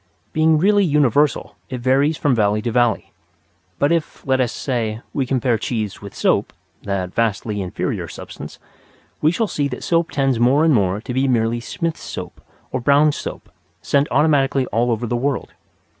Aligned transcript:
Being 0.33 0.57
really 0.57 0.83
universal 0.83 1.57
it 1.69 1.79
varies 1.79 2.17
from 2.17 2.33
valley 2.33 2.59
to 2.63 2.71
valley. 2.71 3.13
But 3.77 3.91
if, 3.91 4.25
let 4.25 4.41
us 4.41 4.51
say, 4.51 5.01
we 5.13 5.27
compare 5.27 5.59
cheese 5.59 6.01
with 6.01 6.15
soap 6.15 6.53
(that 6.81 7.13
vastly 7.13 7.61
inferior 7.61 8.07
substance), 8.07 8.57
we 9.21 9.29
shall 9.31 9.45
see 9.45 9.67
that 9.67 9.83
soap 9.83 10.09
tends 10.09 10.39
more 10.39 10.65
and 10.65 10.73
more 10.73 11.01
to 11.01 11.13
be 11.13 11.27
merely 11.27 11.59
Smith's 11.59 12.01
Soap 12.01 12.41
or 12.71 12.81
Brown's 12.81 13.15
Soap, 13.15 13.51
sent 13.83 14.07
automatically 14.09 14.65
all 14.71 14.89
over 14.89 15.05
the 15.05 15.15
world. 15.15 15.53